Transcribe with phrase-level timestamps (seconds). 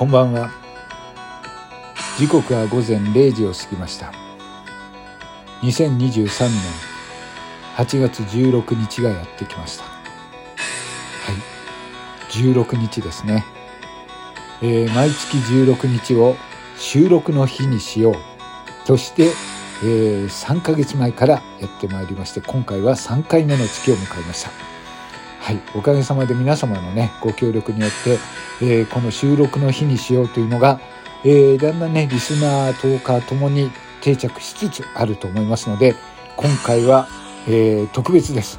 [0.00, 0.50] こんばんは。
[2.16, 4.14] 時刻は午前0時を過ぎました。
[5.60, 6.58] 2023年
[7.76, 9.84] 8月16日がやってきました。
[9.84, 9.90] は
[12.30, 12.32] い。
[12.32, 13.44] 16日ですね、
[14.62, 16.34] えー、毎月16日を
[16.78, 18.86] 収録の日にしよう。
[18.86, 19.24] として、
[19.82, 24.79] えー、3ヶ月前からやってまいりまして今回は3回目の月を迎えました。
[25.40, 28.18] はい、おかげさまで皆様のねご協力によって、
[28.62, 30.78] えー、この収録の日にしようというのが、
[31.24, 33.70] えー、だんだんねリスナートーカーともに
[34.02, 35.96] 定着しつつあると思いますので
[36.36, 37.08] 今回は、
[37.48, 38.58] えー、特別です、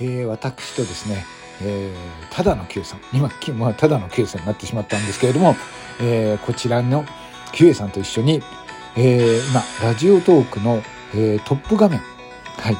[0.00, 1.24] え私とですね、
[1.62, 1.94] え
[2.30, 5.54] ただの Q さん今、まあ、ただの Q さんになってしまったんですけれども、
[6.00, 7.04] えこちらの
[7.52, 8.42] Q さんと一緒に、
[8.96, 10.82] え今ラジオトークの、
[11.14, 12.00] えトップ画面
[12.58, 12.76] はい。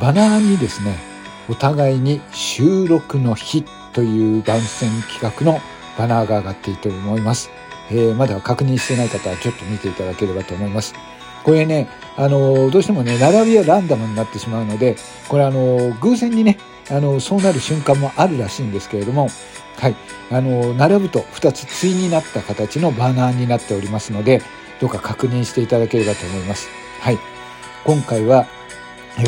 [0.00, 1.09] バナーにですね
[1.50, 5.58] お互いに収録の日という番宣企画の
[5.98, 7.50] バナーが上がっていると思います。
[7.90, 10.94] えー、まだ確認してない方はちょっと見ていただければと思います。
[11.42, 14.94] これね、あのどうしてもね、並びはランダムになってしまうので、
[15.28, 16.56] これあの偶然にね、
[16.88, 19.28] あのそうなる瞬間もあるらしいんですけれども、
[19.76, 19.96] はい、
[20.30, 24.40] あの並ぶと2つ対になった形のバナーになっておりますので、
[24.80, 26.68] どうか確認していただければと思います。
[27.00, 27.18] はい、
[27.84, 28.46] 今回は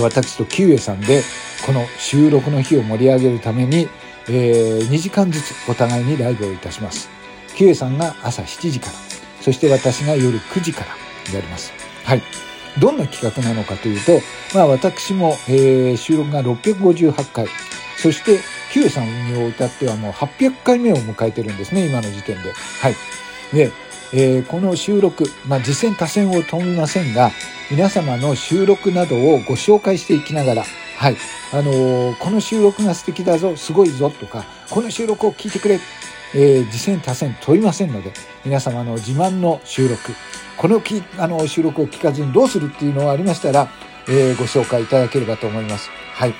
[0.00, 1.22] 私とキウエさんで
[1.64, 3.88] この収録の日を盛り上げるために、
[4.28, 7.08] えー、2時間ずつお互いにライブをいたします。
[7.54, 8.92] キウエさんが朝7時から、
[9.40, 11.72] そして私が夜9時からやります。
[12.04, 12.22] はい。
[12.80, 14.20] どんな企画なのかというと、
[14.54, 17.46] まあ私も、えー、収録が658回、
[17.96, 18.40] そして
[18.72, 22.52] キウエさんに至ってはもう800回目を迎えてるんですね、今の時点で。
[22.80, 22.94] はい。
[23.52, 23.70] で、
[24.14, 27.30] えー、この収録、まあ実践多戦を問いませんが、
[27.70, 30.64] 皆様の収録などをご紹介していきながら、
[31.02, 31.16] はい。
[31.52, 35.80] あのー、この収録が素敵だぞ、すごいぞとか、この収録を聞いてくれ、
[36.32, 38.12] えー、次戦多戦問いませんので、
[38.44, 40.12] 皆様の自慢の収録、
[40.56, 43.68] このきあの収録を聞かずにどうするっていうのがありましたら、
[44.06, 45.90] えー、ご紹介いただければと思います。
[45.90, 46.34] はい。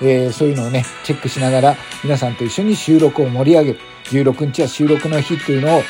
[0.00, 3.80] えー、そういうのをね、チェックしながら、皆さんと一緒に収録を盛り上げる。
[4.04, 5.82] 16日は収録の日というのを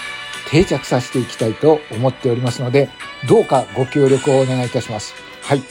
[0.51, 2.91] 定着させていきたいと思っておりますので、
[3.29, 5.15] どうかご協力をお願いいたします。
[5.43, 5.63] はい。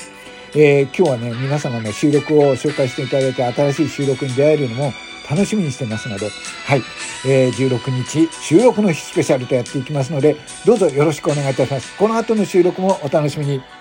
[0.55, 4.93] えー、今日はね、皆様の収録を紹介していただいて、新しい収録に出会えるのも
[5.29, 6.29] 楽しみにしてますので、
[6.65, 6.81] はい、
[7.27, 11.95] えー、16日、収録の日スペシャルとやっていきますので、どうぞよろしくお願いいたします。
[11.97, 13.78] この後の収録もお楽しみに。